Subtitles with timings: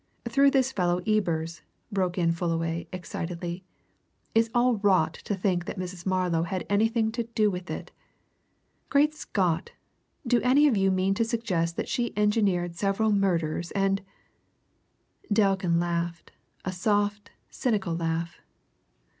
[0.27, 3.63] "Through this fellow Ebers!" broke in Fullaway excitedly.
[4.33, 6.07] "It's all rot to think that Mrs.
[6.07, 7.91] Marlow had anything to do with it!
[8.89, 9.73] Great Scott!
[10.25, 14.01] do any of you mean to suggest that she engineered several murders, and"
[15.31, 16.31] Delkin laughed
[16.65, 18.41] a soft, cynical laugh.